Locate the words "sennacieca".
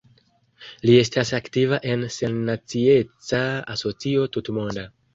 2.17-3.47